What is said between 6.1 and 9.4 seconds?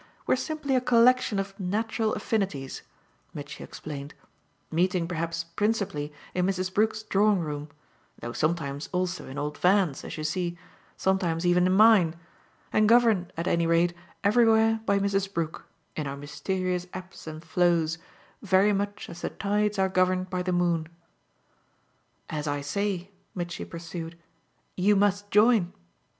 in Mrs. Brook's drawing room though sometimes also in